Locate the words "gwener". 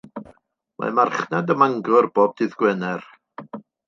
2.63-3.05